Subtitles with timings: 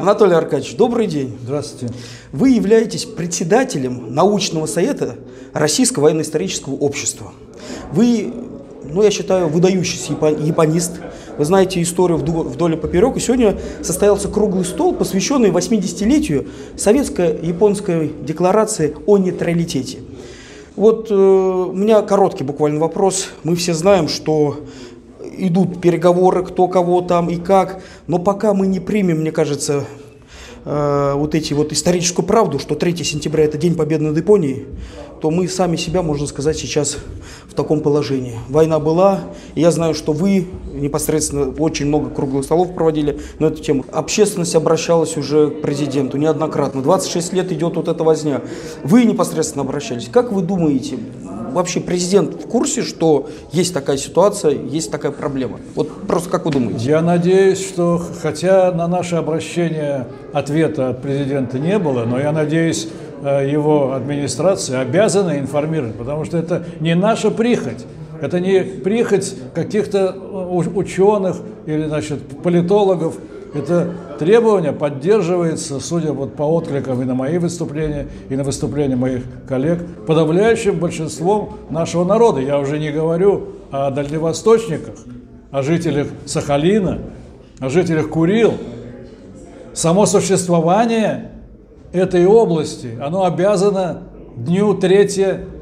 [0.00, 1.36] Анатолий Аркадьевич, добрый день.
[1.42, 1.92] Здравствуйте.
[2.30, 5.16] Вы являетесь председателем научного совета
[5.52, 7.32] Российского военно-исторического общества.
[7.90, 8.32] Вы,
[8.84, 11.00] ну я считаю, выдающийся японист.
[11.36, 13.16] Вы знаете историю вдоль и поперек.
[13.16, 16.46] И сегодня состоялся круглый стол, посвященный 80-летию
[16.76, 19.98] Советско-японской декларации о нейтралитете.
[20.76, 23.30] Вот э, у меня короткий буквально вопрос.
[23.42, 24.60] Мы все знаем, что
[25.38, 29.84] идут переговоры, кто кого там и как, но пока мы не примем, мне кажется,
[30.64, 34.66] э, вот эти вот историческую правду, что 3 сентября это День Победы над Японией,
[35.20, 36.96] то мы сами себя, можно сказать, сейчас
[37.48, 38.38] в таком положении.
[38.48, 39.20] Война была,
[39.54, 43.84] и я знаю, что вы непосредственно очень много круглых столов проводили на эту тему.
[43.92, 46.82] Общественность обращалась уже к президенту неоднократно.
[46.82, 48.42] 26 лет идет вот эта возня.
[48.84, 50.08] Вы непосредственно обращались.
[50.08, 50.98] Как вы думаете,
[51.52, 55.60] вообще президент в курсе, что есть такая ситуация, есть такая проблема?
[55.74, 56.88] Вот просто как вы думаете?
[56.88, 62.88] Я надеюсь, что хотя на наше обращение ответа от президента не было, но я надеюсь,
[63.22, 67.84] э, его администрация обязана информировать, потому что это не наша прихоть.
[68.20, 73.16] Это не прихоть каких-то э, ученых или значит, политологов,
[73.54, 79.22] это требование поддерживается, судя вот по откликам и на мои выступления, и на выступления моих
[79.48, 82.40] коллег, подавляющим большинством нашего народа.
[82.40, 84.94] Я уже не говорю о дальневосточниках,
[85.50, 86.98] о жителях Сахалина,
[87.58, 88.54] о жителях Курил.
[89.72, 91.30] Само существование
[91.92, 94.02] этой области, оно обязано
[94.36, 95.08] дню 3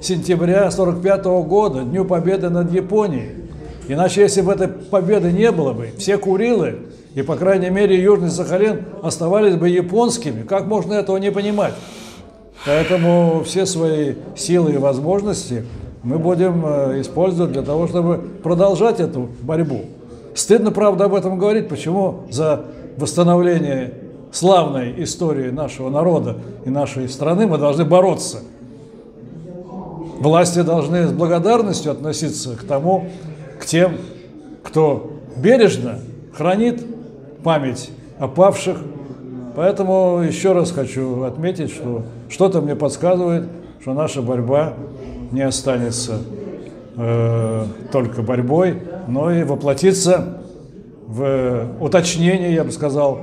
[0.00, 3.42] сентября 1945 года, Дню Победы над Японией.
[3.88, 6.76] Иначе, если бы этой победы не было бы, все Курилы
[7.14, 10.42] и, по крайней мере, Южный Сахалин оставались бы японскими.
[10.42, 11.74] Как можно этого не понимать?
[12.64, 15.64] Поэтому все свои силы и возможности
[16.02, 19.82] мы будем э, использовать для того, чтобы продолжать эту борьбу.
[20.34, 22.64] Стыдно, правда, об этом говорить, почему за
[22.96, 23.94] восстановление
[24.30, 28.38] славной истории нашего народа и нашей страны мы должны бороться.
[30.18, 33.08] Власти должны с благодарностью относиться к тому,
[33.60, 33.98] к тем,
[34.62, 35.98] кто бережно
[36.32, 36.82] хранит
[37.42, 38.78] память о павших.
[39.54, 43.48] Поэтому еще раз хочу отметить, что что-то мне подсказывает,
[43.80, 44.74] что наша борьба
[45.30, 46.20] не останется
[46.96, 50.38] э, только борьбой, но и воплотится
[51.06, 53.20] в уточнение, я бы сказал,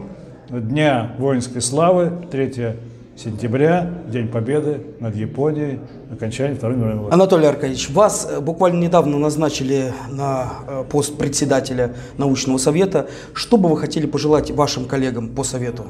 [0.49, 2.75] Дня воинской славы 3
[3.19, 7.13] сентября, День Победы над Японией, окончание Второй мировой войны.
[7.13, 13.07] Анатолий Аркадьевич, вас э, буквально недавно назначили на э, пост председателя научного совета.
[13.33, 15.83] Что бы вы хотели пожелать вашим коллегам по совету?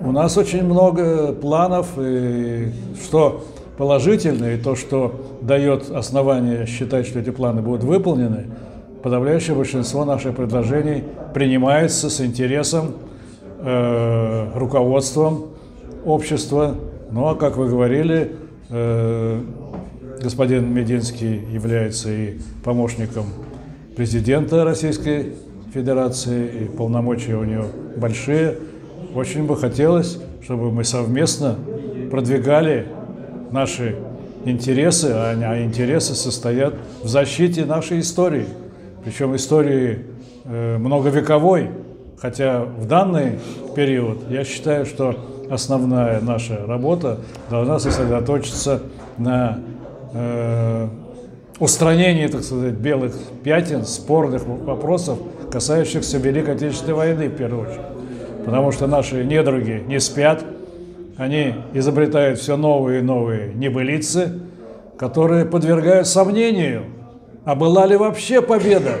[0.00, 2.72] У нас очень много планов, и
[3.02, 3.46] что
[3.78, 8.50] положительно, и то, что дает основание считать, что эти планы будут выполнены,
[9.02, 12.96] подавляющее большинство наших предложений принимается с интересом
[13.60, 15.53] э, руководством
[16.04, 16.76] общества.
[17.10, 18.32] Ну а как вы говорили,
[18.70, 19.40] э,
[20.22, 23.26] господин Мединский является и помощником
[23.96, 25.34] президента Российской
[25.72, 27.66] Федерации, и полномочия у него
[27.96, 28.56] большие.
[29.14, 31.56] Очень бы хотелось, чтобы мы совместно
[32.10, 32.86] продвигали
[33.50, 33.96] наши
[34.44, 38.46] интересы, а, а интересы состоят в защите нашей истории,
[39.04, 40.00] причем истории
[40.44, 41.70] э, многовековой,
[42.18, 43.38] хотя в данный
[43.74, 45.16] период я считаю, что
[45.50, 47.18] основная наша работа
[47.50, 48.82] должна сосредоточиться
[49.18, 49.58] на
[50.12, 50.88] э,
[51.58, 55.18] устранении, так сказать, белых пятен, спорных вопросов,
[55.50, 57.86] касающихся Великой Отечественной войны в первую очередь.
[58.44, 60.44] Потому что наши недруги не спят,
[61.16, 64.40] они изобретают все новые и новые небылицы,
[64.98, 66.84] которые подвергают сомнению,
[67.44, 68.96] а была ли вообще победа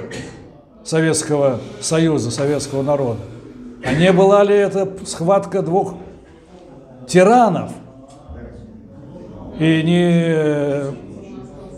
[0.84, 3.20] Советского Союза, советского народа?
[3.84, 5.94] А не была ли это схватка двух
[7.06, 7.70] тиранов?
[9.58, 10.92] И не,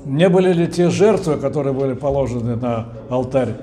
[0.07, 3.55] не были ли те жертвы, которые были положены на алтарь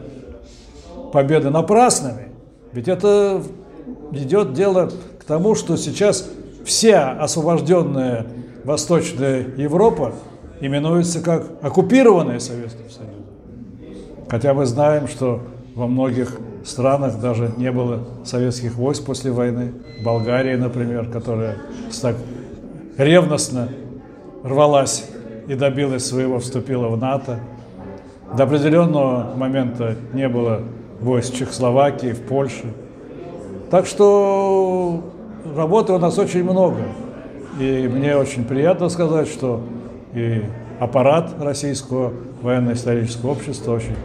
[1.12, 2.30] победы напрасными?
[2.72, 3.42] Ведь это
[4.12, 6.30] идет дело к тому, что сейчас
[6.66, 8.28] вся освобожденная
[8.64, 10.14] Восточная Европа
[10.62, 13.26] именуется как оккупированная Советским Союзом.
[14.30, 15.42] Хотя мы знаем, что
[15.76, 19.74] во многих странах даже не было советских войск после войны.
[20.04, 21.58] Болгария, например, которая
[22.02, 22.16] так
[22.98, 23.70] ревностно
[24.44, 25.10] рвалась
[25.48, 27.40] и добилась своего, вступила в НАТО.
[28.38, 30.62] До определенного момента не было
[31.00, 32.66] войск в Чехословакии, в Польше.
[33.70, 35.04] Так что
[35.56, 36.82] работы у нас очень много.
[37.60, 39.62] И мне очень приятно сказать, что
[40.14, 40.44] и
[40.80, 43.96] аппарат Российского военно-исторического общества очень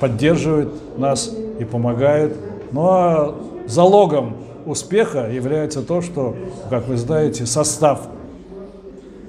[0.00, 2.36] поддерживает нас и помогает.
[2.72, 3.34] Ну а
[3.66, 6.36] залогом успеха является то, что,
[6.70, 8.08] как вы знаете, состав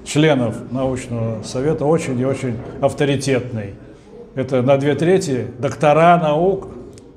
[0.04, 3.74] членов научного совета очень и очень авторитетный.
[4.34, 6.68] Это на две трети доктора наук,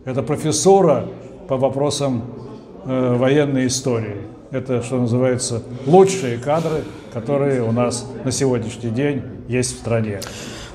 [0.06, 1.06] это профессура
[1.48, 2.24] по вопросам
[2.86, 4.18] э, военной истории.
[4.52, 6.84] Это, что называется, лучшие кадры,
[7.14, 10.22] которые у нас на сегодняшний день есть в стране.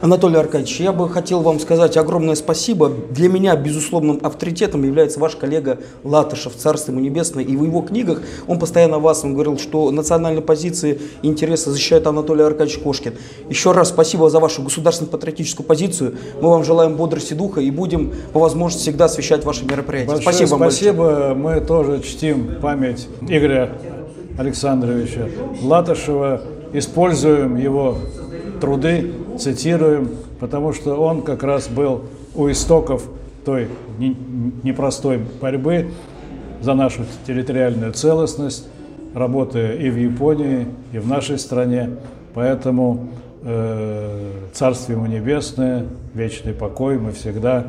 [0.00, 2.93] Анатолий Аркадьевич, я бы хотел вам сказать огромное спасибо.
[3.11, 7.44] Для меня безусловным авторитетом является ваш коллега Латышев, Царство ему небесное.
[7.44, 12.06] И в его книгах он постоянно вас, он говорил, что национальные позиции и интересы защищает
[12.06, 13.14] Анатолий Аркадьевич Кошкин.
[13.49, 16.17] Еще раз спасибо за вашу государственную патриотическую позицию.
[16.40, 20.11] Мы вам желаем бодрости духа и будем по возможности всегда освещать ваши мероприятия.
[20.11, 21.35] Большое спасибо вам спасибо.
[21.35, 23.73] Мы тоже чтим память Игоря
[24.37, 25.29] Александровича
[25.62, 26.43] Латышева,
[26.73, 27.97] используем его
[28.61, 30.11] труды, цитируем,
[30.41, 32.03] потому что он как раз был
[32.35, 33.05] у истоков
[33.45, 33.69] той
[34.63, 35.91] непростой борьбы
[36.61, 38.67] за нашу территориальную целостность,
[39.15, 41.91] работая и в Японии, и в нашей стране.
[42.33, 43.09] Поэтому
[43.43, 47.67] э, Царствие ему небесное, вечный покой, мы всегда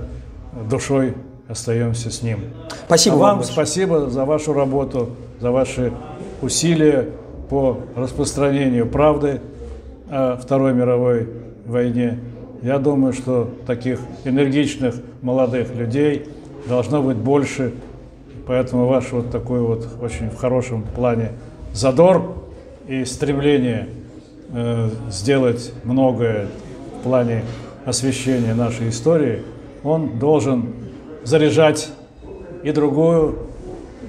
[0.69, 1.13] душой
[1.47, 2.39] остаемся с ним.
[2.85, 3.35] Спасибо а вам.
[3.37, 5.09] Вам спасибо за вашу работу,
[5.39, 5.91] за ваши
[6.41, 7.09] усилия
[7.49, 9.41] по распространению правды
[10.09, 11.27] о Второй мировой
[11.65, 12.19] войне.
[12.61, 16.27] Я думаю, что таких энергичных молодых людей
[16.67, 17.73] должно быть больше,
[18.47, 21.31] поэтому ваш вот такой вот очень в хорошем плане
[21.73, 22.35] задор
[22.87, 23.87] и стремление
[24.53, 26.47] э, сделать многое
[26.99, 27.43] в плане
[27.85, 29.43] освещения нашей истории,
[29.83, 30.73] он должен
[31.23, 31.89] заряжать
[32.63, 33.35] и другую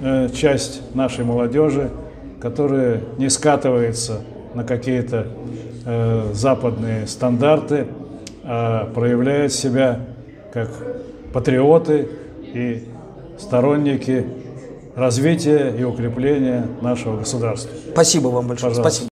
[0.01, 1.91] э, часть нашей молодежи,
[2.41, 4.23] которая не скатывается
[4.55, 5.27] на какие-то
[5.87, 7.87] э, западные стандарты,
[8.45, 10.01] а проявляет себя
[10.53, 10.69] как
[11.33, 12.09] патриоты
[12.53, 12.85] и
[13.39, 14.27] сторонники
[14.95, 17.71] развития и укрепления нашего государства.
[17.93, 18.71] Спасибо вам большое.
[18.71, 18.83] Пожалуйста.
[18.83, 19.05] Спасибо.